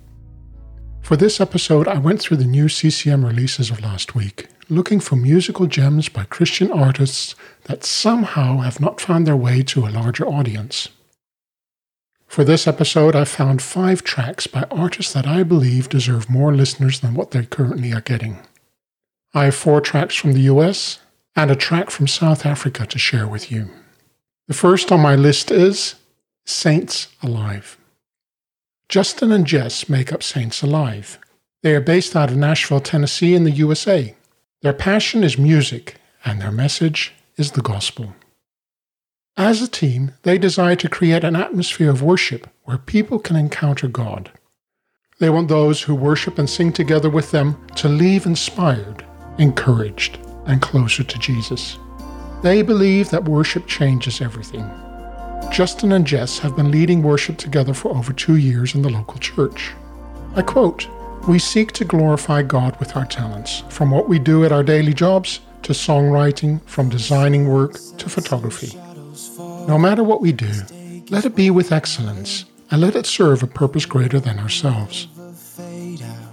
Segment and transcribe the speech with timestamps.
[1.02, 5.14] For this episode, I went through the new CCM releases of last week, looking for
[5.14, 10.26] musical gems by Christian artists that somehow have not found their way to a larger
[10.26, 10.88] audience.
[12.32, 17.00] For this episode, I found five tracks by artists that I believe deserve more listeners
[17.00, 18.38] than what they currently are getting.
[19.34, 21.00] I have four tracks from the US
[21.36, 23.68] and a track from South Africa to share with you.
[24.48, 25.96] The first on my list is
[26.46, 27.76] Saints Alive.
[28.88, 31.18] Justin and Jess make up Saints Alive.
[31.62, 34.14] They are based out of Nashville, Tennessee, in the USA.
[34.62, 38.14] Their passion is music, and their message is the gospel.
[39.36, 43.88] As a team, they desire to create an atmosphere of worship where people can encounter
[43.88, 44.30] God.
[45.20, 49.06] They want those who worship and sing together with them to leave inspired,
[49.38, 51.78] encouraged, and closer to Jesus.
[52.42, 54.70] They believe that worship changes everything.
[55.50, 59.18] Justin and Jess have been leading worship together for over two years in the local
[59.18, 59.72] church.
[60.36, 60.86] I quote,
[61.26, 64.92] We seek to glorify God with our talents, from what we do at our daily
[64.92, 68.78] jobs to songwriting, from designing work to photography.
[69.68, 70.52] No matter what we do,
[71.10, 75.08] let it be with excellence and let it serve a purpose greater than ourselves.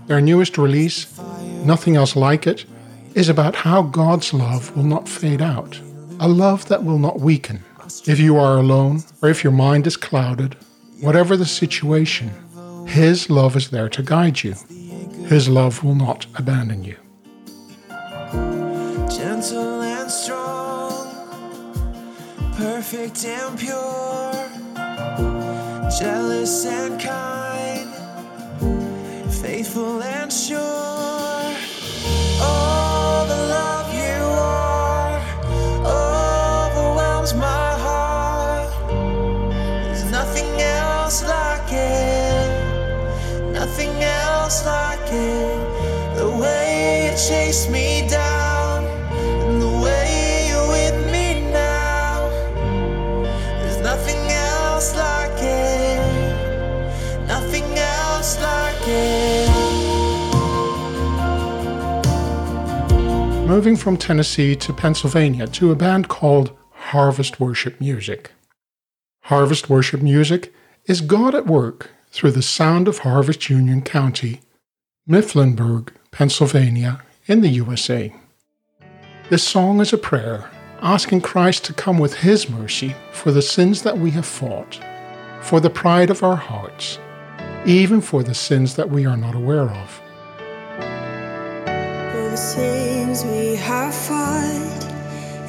[0.07, 1.19] Their newest release,
[1.65, 2.65] Nothing Else Like It,
[3.13, 5.79] is about how God's love will not fade out,
[6.19, 7.63] a love that will not weaken.
[8.07, 10.55] If you are alone or if your mind is clouded,
[11.01, 12.31] whatever the situation,
[12.87, 14.55] His love is there to guide you.
[15.27, 16.95] His love will not abandon you.
[19.09, 19.78] Gentle
[22.59, 24.33] perfect and pure,
[25.97, 27.87] jealous and kind,
[29.31, 30.59] faithful and sure.
[32.41, 34.21] All the love you
[34.51, 35.21] are
[35.85, 38.69] overwhelms my heart.
[39.85, 46.17] There's nothing else like it, nothing else like it.
[46.17, 47.98] The way you chase me
[63.49, 68.29] Moving from Tennessee to Pennsylvania to a band called Harvest Worship Music.
[69.23, 70.53] Harvest Worship Music
[70.85, 74.41] is God at work through the sound of Harvest Union County,
[75.09, 78.13] Mifflinburg, Pennsylvania, in the USA.
[79.31, 80.51] This song is a prayer
[80.83, 84.79] asking Christ to come with His mercy for the sins that we have fought,
[85.41, 86.99] for the pride of our hearts,
[87.65, 90.01] even for the sins that we are not aware of.
[93.09, 94.83] Sins we have fought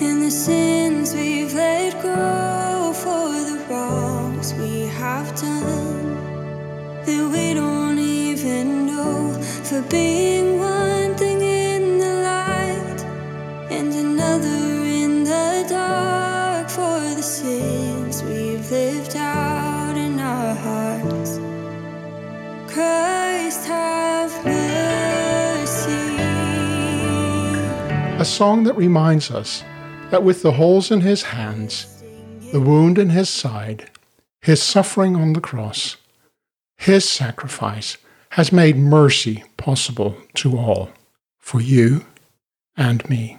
[0.01, 6.15] and the sins we've let go, for the wrongs we have done
[7.05, 10.50] that we don't even know, for being
[28.41, 29.63] song that reminds us
[30.11, 32.03] that with the holes in his hands,
[32.53, 33.91] the wound in his side,
[34.41, 35.99] his suffering on the cross,
[36.79, 37.99] his sacrifice
[38.31, 40.89] has made mercy possible to all,
[41.39, 42.07] for you
[42.79, 43.37] and me.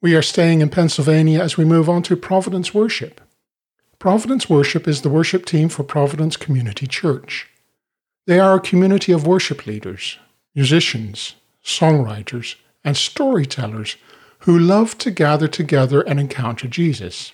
[0.00, 3.20] We are staying in Pennsylvania as we move on to Providence Worship.
[3.98, 7.46] Providence Worship is the worship team for Providence Community Church.
[8.26, 10.16] They are a community of worship leaders,
[10.54, 13.96] musicians, songwriters, and storytellers
[14.40, 17.32] who love to gather together and encounter Jesus.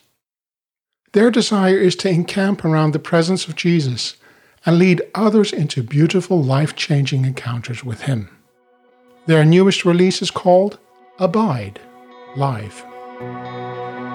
[1.12, 4.16] Their desire is to encamp around the presence of Jesus
[4.66, 8.29] and lead others into beautiful, life changing encounters with Him.
[9.26, 10.79] Their newest release is called
[11.19, 11.81] Abide
[12.37, 12.85] Live.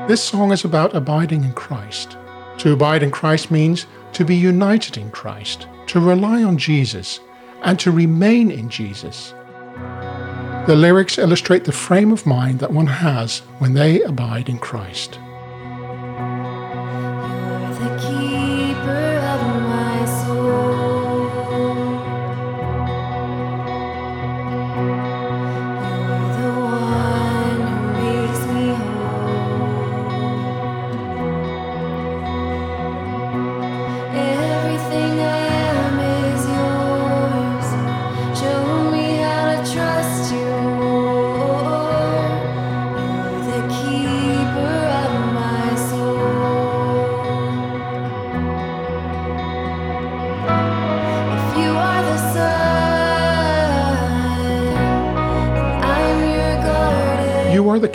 [0.10, 2.18] This song is about abiding in Christ.
[2.60, 7.20] To abide in Christ means to be united in Christ, to rely on Jesus,
[7.62, 9.34] and to remain in Jesus.
[10.70, 15.18] The lyrics illustrate the frame of mind that one has when they abide in Christ.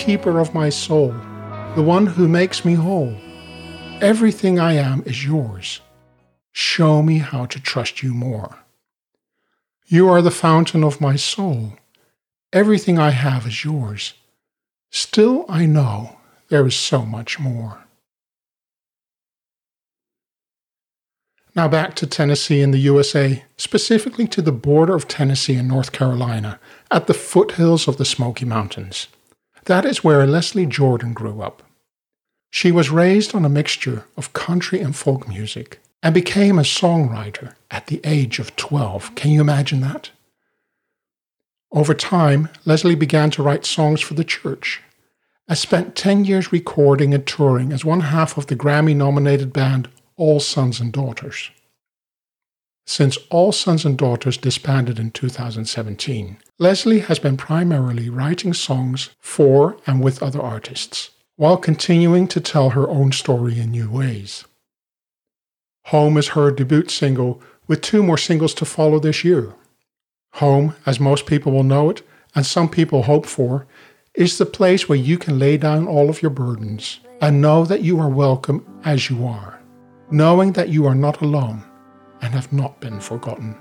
[0.05, 1.15] Keeper of my soul,
[1.77, 3.17] the one who makes me whole.
[4.03, 5.81] Everything I am is yours.
[6.53, 8.59] Show me how to trust you more.
[9.87, 11.79] You are the fountain of my soul.
[12.53, 14.13] Everything I have is yours.
[14.91, 16.19] Still, I know
[16.49, 17.79] there is so much more.
[21.57, 25.93] Now back to Tennessee in the USA, specifically to the border of Tennessee and North
[25.93, 26.61] Carolina,
[26.91, 29.09] at the foothills of the Smoky Mountains.
[29.65, 31.63] That is where Leslie Jordan grew up.
[32.51, 37.55] She was raised on a mixture of country and folk music and became a songwriter
[37.71, 39.15] at the age of 12.
[39.15, 40.11] Can you imagine that?
[41.73, 44.83] Over time, Leslie began to write songs for the church.
[45.49, 49.89] I spent 10 years recording and touring as one half of the Grammy nominated band
[50.17, 51.51] all Sons and Daughters.
[52.87, 59.79] Since All Sons and Daughters disbanded in 2017, Leslie has been primarily writing songs for
[59.87, 64.45] and with other artists, while continuing to tell her own story in new ways.
[65.87, 69.55] Home is her debut single, with two more singles to follow this year.
[70.35, 72.03] Home, as most people will know it,
[72.35, 73.67] and some people hope for,
[74.15, 77.83] is the place where you can lay down all of your burdens and know that
[77.83, 79.61] you are welcome as you are
[80.11, 81.65] knowing that you are not alone
[82.25, 83.55] and have not been forgotten.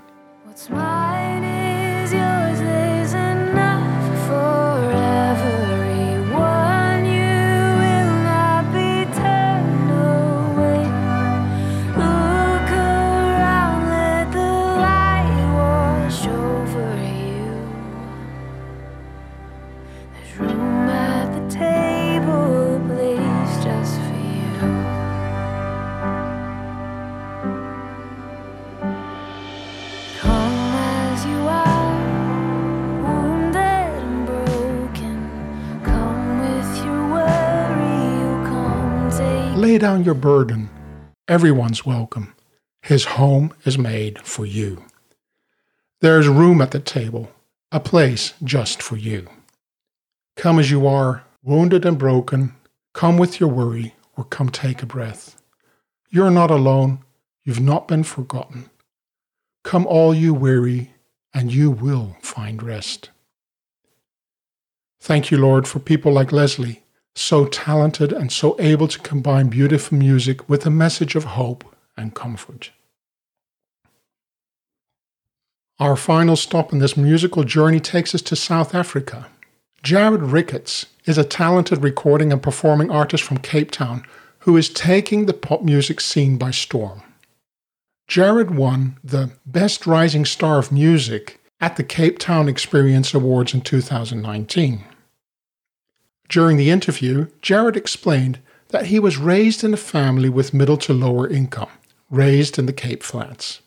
[39.84, 40.70] Down your burden.
[41.28, 42.34] Everyone's welcome.
[42.80, 44.82] His home is made for you.
[46.00, 47.30] There is room at the table,
[47.70, 49.28] a place just for you.
[50.38, 52.54] Come as you are, wounded and broken.
[52.94, 55.38] Come with your worry, or come take a breath.
[56.08, 57.00] You're not alone.
[57.44, 58.70] You've not been forgotten.
[59.64, 60.94] Come, all you weary,
[61.34, 63.10] and you will find rest.
[64.98, 66.83] Thank you, Lord, for people like Leslie,
[67.14, 71.64] so talented and so able to combine beautiful music with a message of hope
[71.96, 72.70] and comfort.
[75.78, 79.26] Our final stop in this musical journey takes us to South Africa.
[79.82, 84.04] Jared Ricketts is a talented recording and performing artist from Cape Town
[84.44, 87.02] who is taking the pop music scene by storm.
[88.06, 93.62] Jared won the Best Rising Star of Music at the Cape Town Experience Awards in
[93.62, 94.84] 2019.
[96.34, 98.40] During the interview, Jared explained
[98.70, 101.70] that he was raised in a family with middle to lower income,
[102.10, 103.60] raised in the Cape Flats.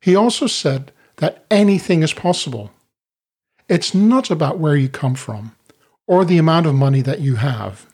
[0.00, 2.70] He also said that anything is possible.
[3.68, 5.54] It's not about where you come from
[6.06, 7.86] or the amount of money that you have.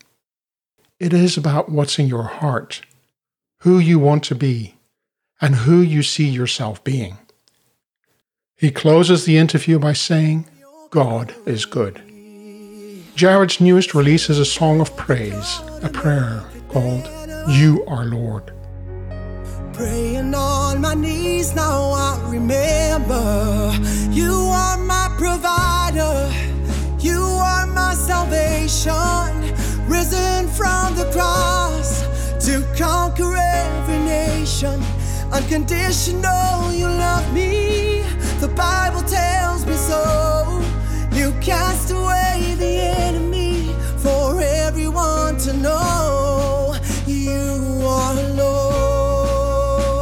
[1.00, 2.82] It is about what's in your heart,
[3.62, 4.76] who you want to be,
[5.40, 7.18] and who you see yourself being.
[8.56, 10.46] He closes the interview by saying,
[10.90, 12.07] God is good.
[13.18, 17.04] Jared's newest release is a song of praise, a prayer called
[17.48, 18.52] You Are Lord.
[19.72, 23.76] Praying on my knees, now I remember
[24.12, 26.30] you are my provider,
[27.00, 29.34] you are my salvation,
[29.90, 32.02] risen from the cross
[32.46, 34.80] to conquer every nation.
[35.32, 38.02] Unconditional, you love me.
[38.38, 40.62] The Bible tells me so.
[41.12, 42.27] You cast away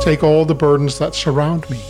[0.07, 1.83] Take all the burdens that surround me,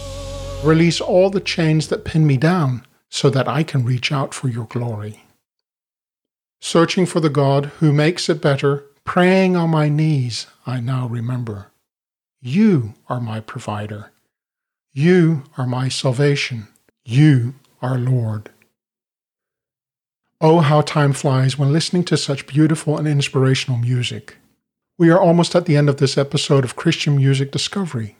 [0.64, 4.48] release all the chains that pin me down, so that I can reach out for
[4.48, 5.24] your glory.
[6.58, 11.66] Searching for the God who makes it better, praying on my knees, I now remember.
[12.40, 14.12] You are my provider.
[14.94, 16.68] You are my salvation.
[17.04, 18.48] You are Lord.
[20.40, 24.38] Oh, how time flies when listening to such beautiful and inspirational music.
[24.98, 28.16] We are almost at the end of this episode of Christian Music Discovery.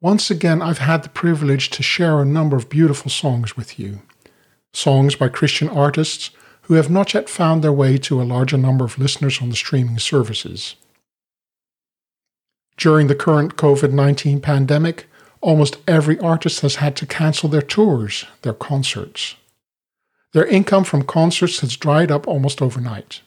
[0.00, 4.02] Once again, I've had the privilege to share a number of beautiful songs with you.
[4.72, 6.30] Songs by Christian artists
[6.62, 9.54] who have not yet found their way to a larger number of listeners on the
[9.54, 10.74] streaming services.
[12.76, 15.06] During the current COVID 19 pandemic,
[15.40, 19.36] almost every artist has had to cancel their tours, their concerts.
[20.32, 23.20] Their income from concerts has dried up almost overnight.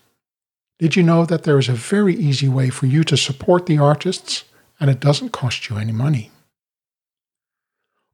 [0.79, 3.79] Did you know that there is a very easy way for you to support the
[3.79, 4.43] artists
[4.79, 6.29] and it doesn't cost you any money?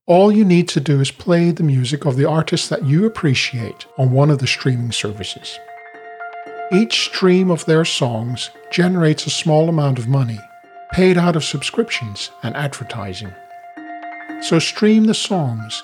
[0.05, 3.85] All you need to do is play the music of the artists that you appreciate
[3.97, 5.59] on one of the streaming services.
[6.71, 10.39] Each stream of their songs generates a small amount of money,
[10.93, 13.33] paid out of subscriptions and advertising.
[14.41, 15.83] So stream the songs,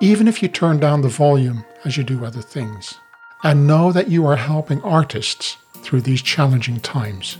[0.00, 2.94] even if you turn down the volume as you do other things,
[3.44, 5.56] and know that you are helping artists
[5.86, 7.38] through these challenging times.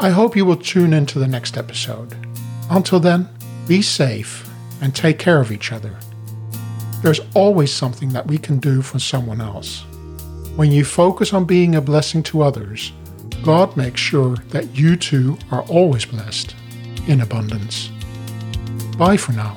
[0.00, 2.16] I hope you will tune in to the next episode.
[2.68, 3.28] Until then,
[3.68, 4.50] be safe
[4.82, 5.96] and take care of each other.
[7.00, 9.84] There's always something that we can do for someone else.
[10.56, 12.92] When you focus on being a blessing to others,
[13.44, 16.56] God makes sure that you too are always blessed
[17.06, 17.88] in abundance.
[18.98, 19.54] Bye for now.